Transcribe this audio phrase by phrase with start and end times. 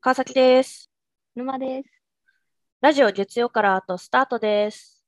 [0.00, 0.90] 川崎です。
[1.36, 1.90] 沼です。
[2.80, 5.04] ラジオ月曜からあとスタートです。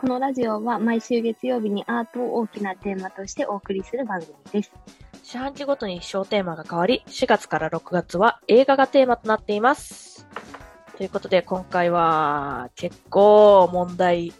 [0.00, 4.72] このラジオは毎週月曜日にアートを大きなテーマとしてお送りする番組です。
[5.22, 10.05] 四半期ごとに小テーマが変わり、4月から6月は映画がテーマとなっています。
[10.96, 14.32] ということで今回は結構問題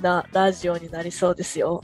[0.00, 1.82] なラジオになりそうですよ。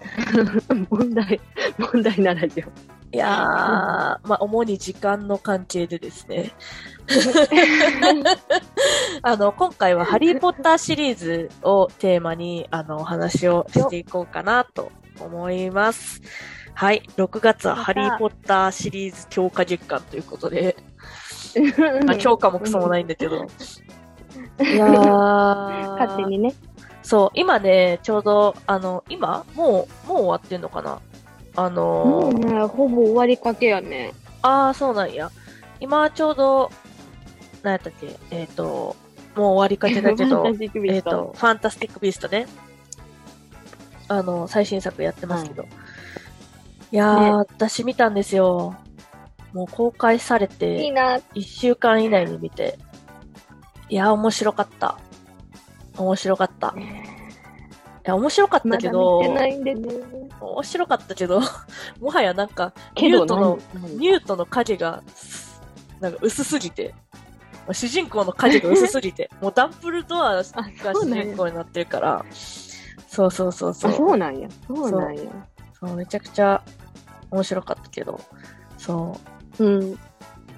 [0.90, 1.40] 問題、
[1.78, 2.64] 問題なラジオ。
[3.12, 6.52] いやー、まあ主に時間の関係でですね。
[9.22, 16.20] あの、今回はハリーポッターシリーズをテーマに、あの、お話をしていこうかなと思います。
[16.74, 17.02] はい。
[17.16, 20.76] 6月はハリーポッターシリーズ強化月間ということで、
[22.06, 23.36] まあ、強化もクソもないんだけど。
[23.36, 23.38] い
[24.76, 26.54] やー、 勝手にね。
[27.02, 31.00] そう、今ね、ちょうど、あの、今もう、もう終わってんのかな
[31.56, 34.12] あのもうね、ほぼ終わりかけやね。
[34.42, 35.30] ああ、そうなんや。
[35.80, 36.70] 今ちょうど、
[37.62, 38.16] 何やったっけ？
[38.30, 38.96] えっ、と、
[39.34, 42.46] もう終わりかけだけどファン、タスティックビえっ、ーストと、ファンタスティック・ビーストね。
[44.08, 45.64] あの、最新作やってますけど。
[46.92, 48.74] いやー、ね私見たんですよ。
[49.52, 51.16] もう公開されいいて、な。
[51.34, 52.78] 1週間以内に見て。
[53.88, 54.98] いやー、面白かった。
[55.96, 56.74] 面白かった。
[56.78, 56.82] い
[58.04, 59.94] や、面白かったまだけど、見てないんでね。
[60.40, 61.40] 面白かったけど、
[62.00, 65.02] もはやなんか、ニュートの何、ニュートの影が、
[66.00, 66.94] なんか薄すぎて、
[67.72, 70.52] 主人公の影が薄すぎて、 もうダンブルドアが主
[70.94, 72.24] そうなんや人公になってるから、
[73.08, 73.94] そうそうそうそあ、う。
[73.94, 74.48] そうなんや。
[74.66, 75.22] そうなんや。
[75.78, 76.62] そうめちゃくちゃ
[77.30, 78.20] 面白かったけど、
[78.78, 79.92] そうん。
[79.92, 79.98] う。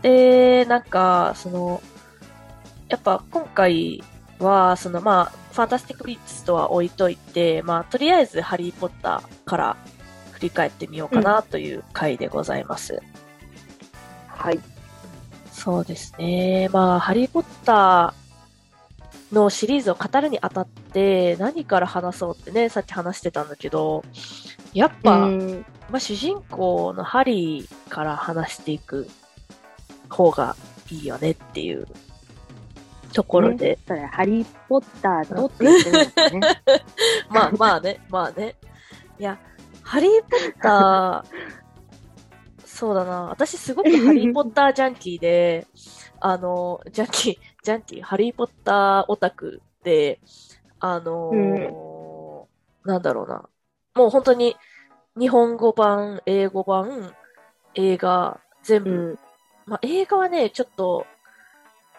[0.03, 1.83] で、なんか、その、
[2.89, 4.03] やっぱ今回
[4.39, 9.77] は、そのまあ、ファンタスティック・ビーツとは置いといて、まあ、とりあえずハリー・ポッターから
[10.33, 13.01] 振り返ってみようかなという回でございます。
[14.27, 14.61] はい。
[15.52, 16.69] そうですね。
[16.73, 24.05] まあ、ハリー・ポッターのシリーズを語るにあたって、何から話そうってね、さっき話してたんだけど、
[24.75, 29.07] やっぱ、うんまあ、主人公のハリーから話していく
[30.08, 30.57] 方が
[30.91, 31.86] いいよねっていう
[33.13, 36.63] ところで、それ、ハリー・ポッターとって言ってるんだね。
[37.29, 38.57] まあまあね、まあね。
[39.19, 39.39] いや、
[39.83, 41.25] ハリー・ポッター、
[42.64, 43.25] そうだな。
[43.25, 45.67] 私すごくハリー・ポッタージャンキーで、
[46.20, 50.20] あの、ジャンキー、ジャンキー、ハリー・ポッターオタクで、
[50.81, 52.48] あの
[52.85, 53.47] なんだろうな。
[53.95, 54.57] もう本当に
[55.18, 57.12] 日本語版、英語版、
[57.74, 59.18] 映画、全部、うん。
[59.67, 61.06] まあ、映画はね、ちょっと、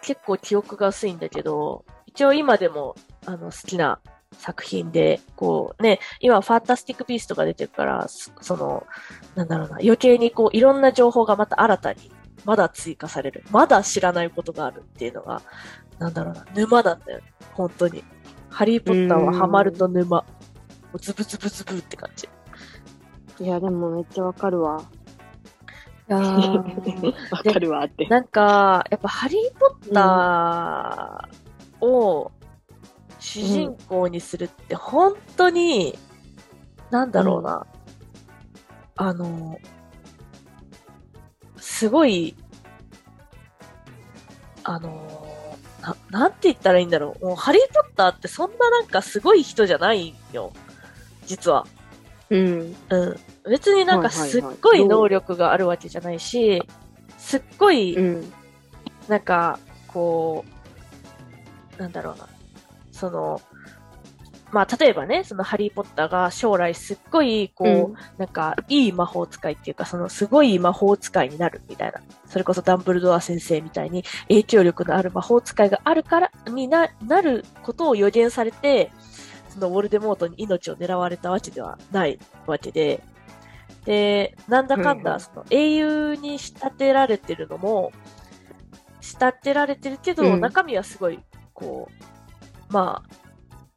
[0.02, 4.00] 結構記憶が薄いんだけど、一応今でも、あの、好きな
[4.38, 8.86] 作品で、こうね、今ファンタスティック・ビーストが出てるから、そその、
[9.34, 12.10] なんだろうな、余計にこう、いろんな情報がまた新たに、
[12.44, 13.44] まだ追加される。
[13.50, 15.40] まだ知らないことがあるっていうのが、
[15.98, 17.32] なんだろうな、沼なんだよね。
[17.52, 18.04] 本当に。
[18.50, 20.24] ハリー・ポッターはハマると沼。
[21.00, 22.28] ズブズブズブって感じ。
[23.40, 24.82] いや、でもめっちゃわかるわ。
[26.08, 28.06] いやー わかるわって。
[28.06, 32.30] なんか、やっぱハリー・ポッターを
[33.18, 35.98] 主人公にするって本当に、
[36.90, 37.66] なんだろうな、
[38.96, 39.58] あの、
[41.56, 42.36] すごい、
[44.62, 45.26] あの、
[45.80, 47.26] な、なんて言ったらいいんだろう。
[47.26, 50.52] もうハリー・ポッターってそんななんかすごい人じゃないよ。
[51.26, 51.66] 実は。
[52.30, 52.76] うん。
[52.90, 53.06] う
[53.46, 53.50] ん。
[53.50, 56.62] 別になんかはいはいはいすっごい能力があるわけじゃないし、
[57.18, 58.32] すっごい、うん。
[59.08, 59.58] なんか、
[59.88, 60.44] こ
[61.78, 62.28] う、なんだろうな。
[62.92, 63.40] その、
[64.54, 72.00] まあ、例えばね、そのハリーポッターが将来すっごい、こう、うんなんか、いい魔法使いっていうか、その、すごい魔法使いになるみたいな。
[72.26, 78.92] それこそダンブルドア先生みたいに影響力のある魔法使いがあるから、にな、なることを予言されて、
[79.54, 83.02] そのウォルデモートに命を狙われたわけではないわけで、
[83.84, 87.92] で、なんだかんだ、その英雄に仕立てられてるのも、
[89.00, 90.40] 仕立てられてるけど、うん。
[90.40, 91.20] 中身はすごい、
[91.52, 91.88] こ
[92.70, 93.14] う、まあ、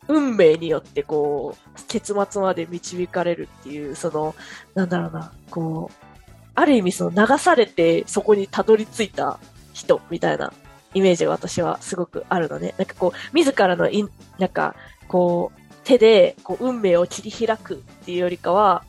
[0.07, 4.33] 運命によってこう、結末まで導かれるっていう、その、
[4.73, 6.07] なんだろうな、こう、
[6.55, 9.37] ある意味その流されてそこにたどり着いた
[9.73, 10.51] 人みたいな
[10.95, 12.73] イメージが私はすごくあるのね。
[12.79, 14.09] なんかこう、自らのいん、
[14.39, 14.75] なんか、
[15.07, 18.83] こう、手でこう運命を切り開くっていうよりかは、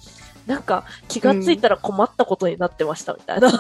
[0.47, 3.53] なんか気がついたら困ったことになってましたみたいな。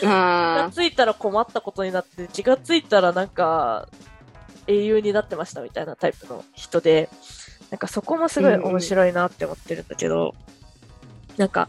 [0.00, 3.88] 気があついたら困ったことになって、気がついたらなんか、
[4.66, 7.10] 英雄になってましたみたいなタイプの人で、
[7.70, 10.34] なんかそこもすごい面白いなって思ってるんだけど、
[11.36, 11.68] なんか、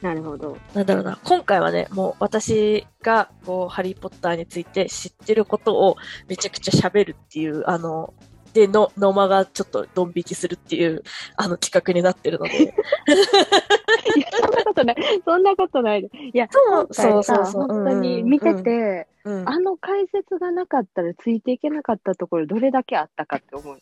[0.00, 0.56] なるほど。
[0.72, 5.96] なんだろうな、今回はね、もう私が、こう、ハリーポッターについて知ってることを
[6.28, 8.14] めちゃくちゃ喋るっていう、あの、
[8.52, 11.02] で、の、ノマがちょっとドン引きするっていう、
[11.36, 12.62] あの企画になってるので。
[12.62, 12.72] いや、
[14.32, 14.96] そんなことない。
[15.24, 16.00] そんなことない。
[16.00, 19.48] いや、そうそうそうそう本当に見てて、うん。
[19.48, 23.78] あの解説がなかったらついていけなかったところどれだけあったかって思う。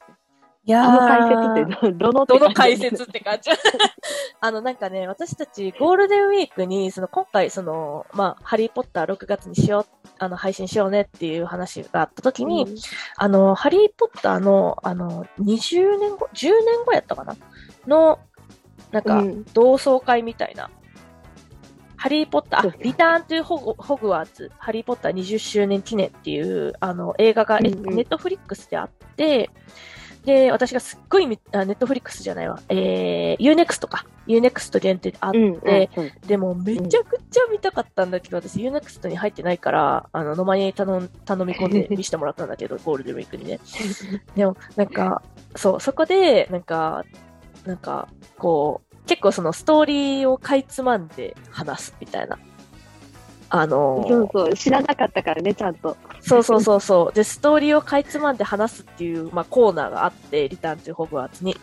[0.64, 3.50] いやあの解説ってどどのどの解説って感じ
[4.40, 12.76] あの、なんかね、私たちゴールデンウィークに、その今回、その、まあ、ハリーポッター6月にしよう、あの、配信しようねっていう話があった時に、うん。
[13.16, 17.36] あの、ハリーポッターの、あの、20年後、10年後やったかな？
[17.86, 18.18] の、
[18.90, 19.44] なんかう、ん。
[19.54, 20.70] 同窓会みたいな。
[21.96, 29.50] ハリーポッター、リターントゥホグホグワーツ、ハリーポッター20周年記念っていう、あの、映画が、ネットフリックスであって、
[30.28, 34.04] で、私がすっごいネットフリックスじゃないわ、えー、UNEXT か。
[34.26, 43.58] UNEXT 限定であって、うん、うんそうでもめちゃくちゃ見たかったんだけど、私 UNEXT に入ってないから、あの、野間に頼ん頼み込んで 見せてもらったんだけど、ゴールデンウィークにね。
[44.36, 45.22] でも、なんか、
[45.56, 47.06] そう、そこで、なんか、
[47.64, 52.38] なんか、こう、結構そのストーリーをかいつまんで話すみたいな。
[53.50, 55.96] あのーそうそう、知らなかったからね、ちゃんと。
[56.20, 57.14] そうそうそうそう。
[57.14, 61.56] で、ストーリーをかいつまんで話すっていう、まあ、コーナーがあって、リターンというホグワーツに。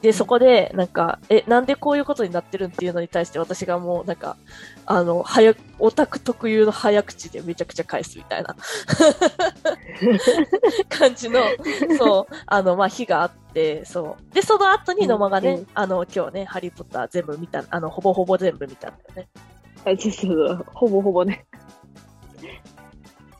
[0.00, 4.36] で、そこで、なんか、え、なんでこういうことになってるっていうのに対して私がもう、なんか、
[4.86, 8.56] あの、早く、オタク特有の早口でめちゃくちゃ返すみたいな
[10.88, 11.40] 感じの、
[11.98, 14.34] そう、あの、まあ、日があって、そう。
[14.34, 19.28] で、その後に野間がね、うんうんあの、今日ね、ハリーポッター全部見た、あの、ほぼほぼ全部見たんだよね。
[19.84, 21.46] あそうそうそうほぼほぼね。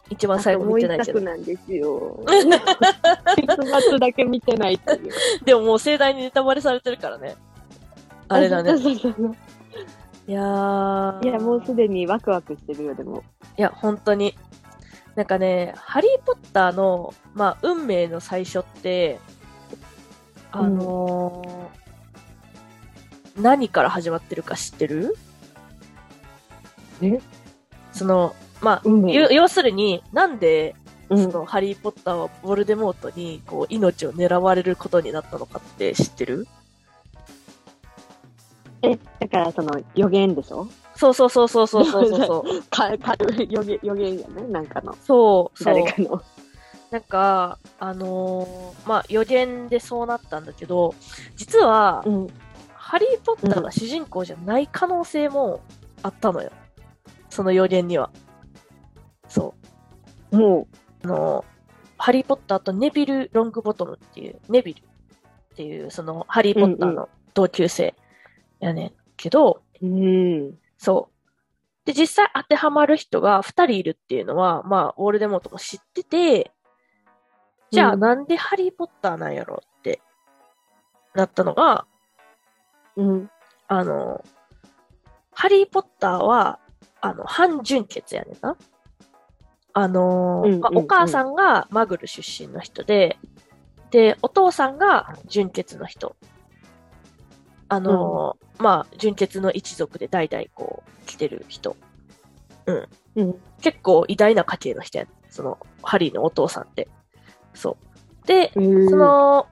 [0.08, 1.20] 一番最後見てないけど。
[1.20, 2.20] 作なんですよ。
[2.26, 5.12] 結末だけ見てないっていう。
[5.44, 7.36] でももう盛大にネタバレされてるからね。
[8.28, 8.70] あれだね。
[8.76, 9.36] そうそうそう
[10.26, 11.24] いやー。
[11.24, 13.22] いや、もうすでにワクワクしてるよ、でも。
[13.56, 14.36] いや、本当に。
[15.16, 19.18] なんかね、ハリー・ポッターの、まあ、運命の最初って、
[20.52, 21.80] あのー
[23.40, 25.16] 何から始まってるか知ってる？
[27.02, 27.20] え
[27.92, 30.74] その、まあ、運命要要するに、なんで、
[31.08, 31.32] うん。
[31.32, 36.46] その、ハリー・ポッターはボルデモートに、こう、命を狙われることになったのかって知ってる？
[38.82, 40.68] え、だからその予言でしょ？
[40.94, 42.62] そうそうそうそうそうそうそう。
[42.70, 44.94] か、軽い予言、予言やね、なんかの。
[45.02, 45.74] そう、そう。
[45.74, 46.22] 誰かの。
[46.90, 50.94] なんか、あのーまあ、予言でそうなったんだけど、
[51.36, 52.28] 実は、うん。
[52.74, 55.60] ハリー・ポッターが主人公じゃない可能性も
[56.02, 56.50] あったのよ。
[57.30, 58.10] その予言には。
[59.28, 59.54] そ
[60.32, 60.36] う。
[60.36, 60.66] も
[61.04, 61.44] あの、
[61.96, 67.94] ハリー・ポッターとネビル・ロングボトムっていう、ネビルっていう、その、ハリー・ポッターの同級生
[68.58, 69.86] やねんけど、う。
[69.86, 70.58] うん。
[70.76, 71.86] そう。
[71.86, 76.52] で、実際当てはまる人が2人いるっていうのは、まあ、ウォルデモートも知ってて、
[77.70, 80.00] じゃあうんなんでハリー・ポッターなんやろって
[81.14, 81.86] なったのが、
[82.96, 83.30] うん。
[83.68, 84.24] あの、
[85.32, 86.58] ハリー・ポッターは、
[87.00, 88.56] あの、半純血やねんな。
[89.72, 93.16] あの、まあうんうんうんお母さんがマグル出身の人で、
[93.90, 96.16] で、お父さんが純血の人。
[97.68, 101.76] あの、まあ、純血の一族で代々こう、来てる人。
[102.66, 103.40] うん。
[103.60, 106.88] 結構偉大な家系の人やねんその、ハリーのお父さんって。
[107.54, 107.76] そ
[108.24, 108.26] う。
[108.26, 109.46] で、その、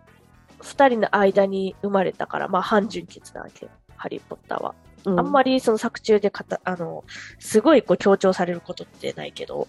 [0.61, 3.73] 二人の間に生まれたから、まあ、半純血なわけよ。
[3.97, 4.75] ハリー・ポッターは。
[5.05, 7.05] あんまり、りその作中でかた、あの、
[7.39, 9.69] すごいこう強調されることってないけど。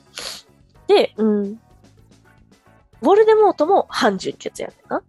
[0.87, 1.59] で、うん。
[3.01, 5.03] ウォルデモートも半純血やねんな。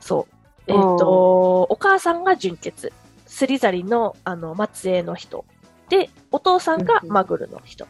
[0.00, 0.34] そう。
[0.66, 2.92] えっ、と、お母さんが純血。
[3.26, 5.44] スリザリンの、あの、末裔の人。
[5.88, 7.86] で、お父さんがマグルの人。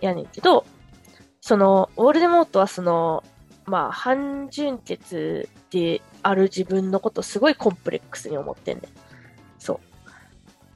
[0.00, 0.66] やねんけど、
[1.40, 3.24] その、ウォルデモートはその、
[3.66, 9.13] まあ、半純血である自分のことすごいコンプレックスに思ってんねん。
[9.64, 9.80] そ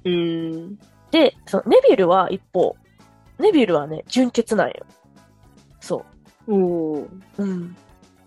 [0.04, 0.11] う。
[0.11, 0.78] うん。
[1.11, 2.75] で、そのネビルは一方、
[3.38, 4.87] ネビルはね、純血なんよ。
[5.80, 6.04] そ
[6.47, 6.54] う。
[6.54, 7.76] おーうん。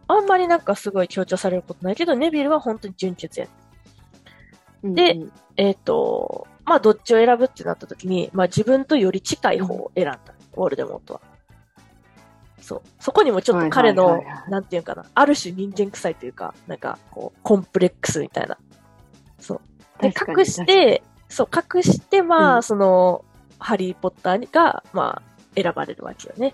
[0.08, 3.48] あんまりなんかすごい強調されることないけど、ネビルは本当に純血や。
[4.84, 10.20] でうんえっ、と、まあどっちを選ぶってなった時に、まあ自分とより近い方を選んだ、
[10.54, 11.22] ウォルデモートは。
[12.62, 12.82] そう。
[13.00, 18.58] そこにもちょっと彼の、はいはいはいはいなんていうかな、ある種人間臭いというか、なんかこう、コンプレックスみたいな。
[19.40, 19.62] そう。
[20.02, 23.24] で、隠して、そう、隠して、まあ、うんその、
[23.60, 26.54] ハリー・ポッターが、まあ、選ばれるわけよね。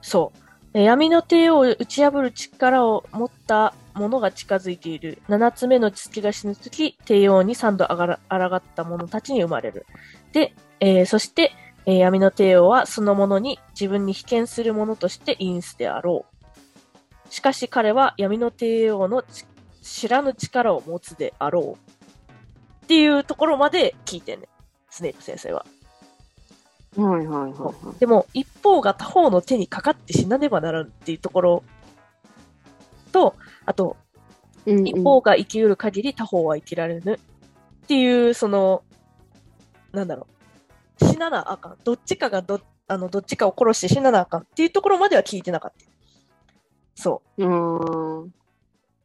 [0.00, 0.38] そう。
[0.74, 5.18] えー闇の帝王を打ち破る力を持った者が近づいている。
[5.28, 9.86] 七つ目の月が死ぬとき、帝王に三度あがら抗った者たちに生まれる。
[10.32, 11.52] で、えーそして、
[11.84, 16.24] えー闇の帝王はその者に自分に被験する者としてインスであろ
[17.28, 17.32] う。
[17.32, 19.44] しかし彼は闇の帝王のち
[19.82, 22.01] 知らぬ力を持つであろう。
[22.84, 24.48] っていうところまで聞いてんね。
[24.90, 25.64] スネイプ先生は。
[26.96, 27.98] はいはいはいはい。
[27.98, 31.64] でも、一方が他方の手にかかって死なねばならんっていうところ
[33.12, 33.34] と、
[33.64, 33.96] あと、
[34.66, 37.18] うんうん一方が生きうる限り他方は生きられぬっ
[37.88, 38.84] ていう、その、
[39.92, 40.28] なんだろ
[41.00, 41.04] う。
[41.04, 41.78] 死ななあかん。
[41.82, 45.84] どっちかがど、あの、どっちかを殺して死ななあかんっていうところまでは聞いてなかった。
[46.94, 47.44] そう。
[47.44, 48.34] うーん。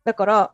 [0.03, 0.53] だから、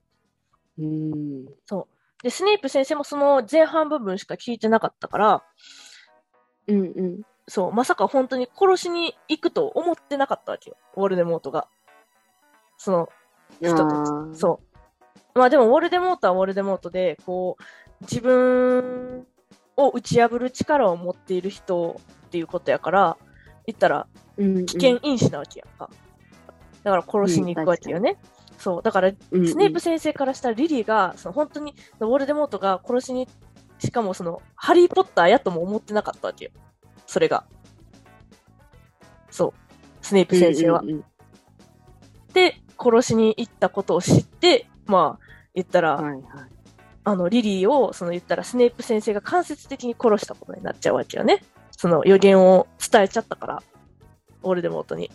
[0.79, 1.45] うん。
[1.65, 1.92] そう。
[2.23, 5.43] で、スネイプ先生もその前半部分しか聞いてなかったから、
[6.67, 7.21] うんうん。
[7.47, 10.77] そう、まさか本当に殺しに行くと思ってなかったわけよ。
[10.95, 11.67] ウォルデモートが。
[12.77, 13.09] その、
[13.61, 14.61] 人たちそ
[15.35, 15.39] う。
[15.39, 17.63] まあでも、ウォルデモートはウォルデモートで、こう、
[18.01, 19.27] 自分
[19.75, 23.17] を打ち破る力を持っている人っていうことやから、
[23.65, 25.89] 言ったら、うんうん危険因子なわけやんか。
[26.83, 28.17] だから殺しに行くわけよね。
[28.63, 28.81] そう。
[28.81, 33.27] だから、うんうんスネイプ先生からしたらリリーが、その本当に、ウォルデモートが殺しに、
[33.77, 36.51] しかもその、ハリー・ポッターやとも思ってなかったわけよ。
[37.05, 37.43] それが。
[39.29, 39.53] そう。
[40.01, 40.79] スネイプ先生は。
[40.79, 41.05] うんうんうん
[42.33, 46.23] で、殺しに行ったことを知って、まあ、言ったら、はいはい。
[47.03, 51.43] あの、リリーを、その言ったら、スネイプ先生が間接的に殺したことになっちゃうわけよね。
[51.69, 53.63] その予言を伝えちゃったから、
[54.41, 55.11] オールデモートに。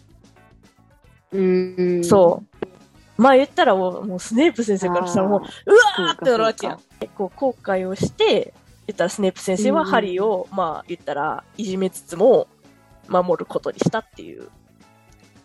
[1.32, 2.04] うん。
[2.04, 2.47] そう。
[3.18, 6.80] まあ言ったらもう、もうスネイプ先生からしたらもう、うわーってなるわけやん。
[7.00, 8.54] 結構後悔をして、
[8.86, 12.46] 言ったらスネイプ先生はうんハリーを、まあ言ったら、いじめつつも、
[13.08, 14.48] 守ることにしたっていう。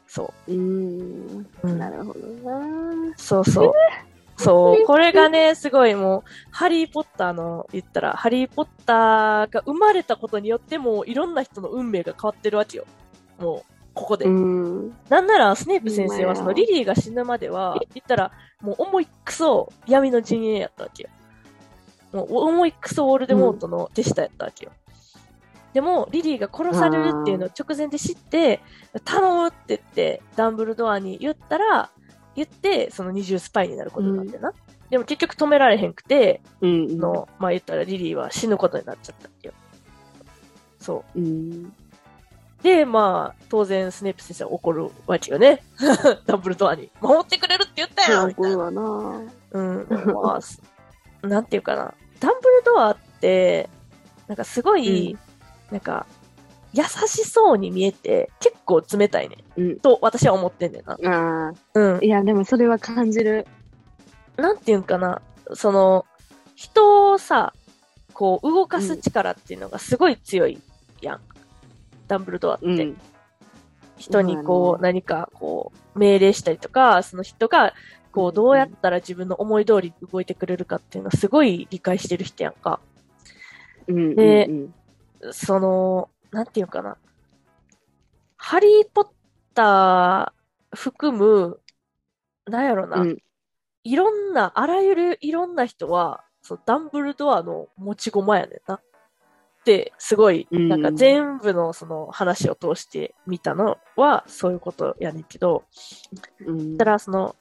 [0.08, 0.51] そう。
[0.51, 1.48] うーん。
[1.63, 3.13] うんなるほどな。
[3.18, 3.74] そうそう。
[4.38, 4.86] そう。
[4.86, 12.86] これがね、すごいもう、ハリー・ポッターの、言ったら、ハリー・ポッターが生まれたことによって、もういろんな人の運命が変わってるわけよ。
[13.39, 14.26] もう、ここで。
[14.26, 14.96] うん。
[15.10, 18.32] なんなら、スネイプ先生は、そのリリーが死ぬまでは、言ったら、
[18.62, 21.10] もう重いクソ闇の陣営やったわけよ。
[22.12, 24.72] もう重いクソウォルデモートの手下やったわけよ。
[25.74, 28.62] でも、リリーが殺されるっていうのを直前で知って、
[29.04, 31.90] 頼むって言って、ダンブルドアに言ったら、
[32.36, 34.54] 言って、その二重スパイになることになってな。
[34.90, 37.00] でも結局止められへんくて、うん。
[37.00, 39.54] の、まあ言ったらリリーは死ぬことになっちゃったわけよ。
[40.80, 41.20] そう。
[41.20, 41.74] うん。
[42.63, 45.62] で、まあ、当然、スネープ先生は怒るわけよね。
[46.25, 46.89] ダンブルドアに。
[47.01, 49.22] 守ってくれるって言ったよみたいな。
[49.51, 49.88] うん。
[50.24, 50.62] まあ、す
[51.22, 51.93] なんていうかな。
[52.22, 53.70] ダンブルドアって、
[54.27, 55.17] なんかすごい、
[55.72, 56.05] なんか、
[56.72, 59.38] 優しそうに見えて、結構冷たいね。
[59.58, 59.79] うん。
[59.79, 60.93] と、私は思ってんねんな。
[60.93, 61.53] ああ。
[61.74, 62.08] うんい。
[62.08, 63.46] や、でもそれは感じる。
[64.38, 65.22] なんていうんかな。
[65.53, 66.05] その、
[66.55, 67.53] 人をさ、
[68.13, 70.62] こう、動かす力っていうのがすごい強い
[71.01, 71.22] やん。
[72.07, 72.65] ダンブルドアって。
[72.65, 72.98] うん。
[73.98, 77.74] 人にこう、まあ何かこう、命令したりとか、その人が、
[78.12, 82.79] こう、どうやったら自分の思い通りに動いてくれるかっていうのをすごい理解してる人やんか。
[83.88, 84.15] うん。
[84.15, 84.74] でうん
[85.31, 86.98] その、なんていうかな。
[88.36, 89.07] ハリー・ポッ
[89.53, 91.62] ター含む、
[92.45, 93.17] なんやろな、うん。
[93.83, 98.81] いろんな、あらゆるいろんな人は、そのダンブルドアの持ち駒やねんな。
[99.63, 105.63] って、すごい、うんなんか全部のその話を通して見たのは、そういうことやねんけど、
[106.46, 106.77] うん。
[106.77, 107.38] だからその、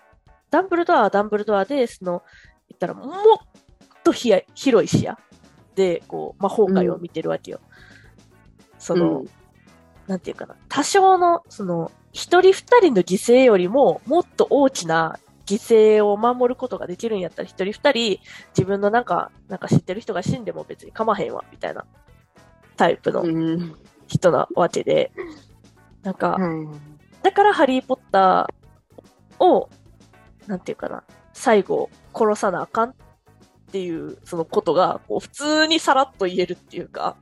[0.50, 2.22] ダンブルドアはダンブルドアで、その、
[2.68, 3.38] 言ったらもっ
[4.04, 5.18] とひや広い視野
[5.74, 7.60] で、こう、魔法界を見てるわけよ。
[8.78, 9.26] その、うん
[10.08, 15.54] なんていうかな、多少の、その、一人二人の犠牲よりも、もっと大きな犠
[15.98, 21.86] 牲を守ることができるんやったら、一人二人、自分のなんか、なんか知ってる人が死んでも別に構わへんわ、みたいな
[22.82, 23.76] タイプのうん。
[24.08, 25.12] 人なわけで、
[26.02, 27.22] なんか、はい。
[27.22, 29.70] だからハリー・ポッターを、
[30.48, 32.94] なんていうかな、最後殺さなあかんっ
[33.70, 37.16] ていう、そのことが、こう普通にさらっと言えるっていうか、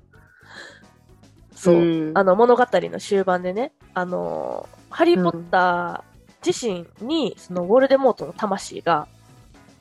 [1.55, 9.07] そう、んあの物語の終盤でね、あのーハリー・ポッター自身に、そのウォルデモートの魂が、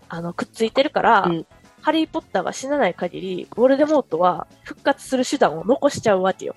[0.09, 1.47] あの、くっついてるから、うん
[1.81, 6.55] ハリー・ポッターが死なない限り、ウォルデモートは復活する手段を残しちゃうわけよ。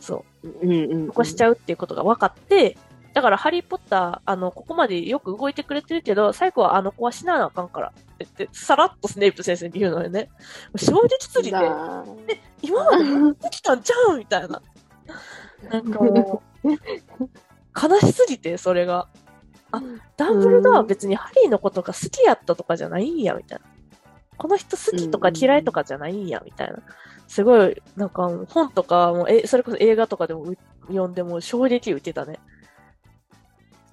[0.00, 0.48] そう。
[0.62, 1.06] うんうん。
[1.08, 2.76] 残しちゃうっていうことが分かって、
[3.14, 10.30] だからハリー・ポッター、あの、ここまでよく動いてくれてるけど、最後はあの子は死ななあかんからって言って、さらっとスネイプ先生に言うのよね。
[10.76, 12.04] 衝撃すぎて、だ
[12.62, 14.62] 今まで持ってきたんちゃうみたいな。
[15.70, 16.68] なんかもう、
[17.80, 19.08] 悲しすぎて、それが。
[19.74, 19.82] あ
[20.18, 23.64] ダンブルドアは別にハリーのことが好きやったとかじゃないんや、みたいな。
[24.36, 26.78] この人好きとか嫌いとかじゃないんや、みたいな。
[27.28, 30.52] すごい、なんか本とかも、え、それこそ映画とかでも
[30.88, 32.38] 読んでも衝撃受けたね。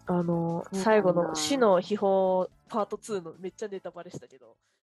[0.07, 4.55] あの、最後の死の秘宝パート2のめっちゃネタバレしたけど。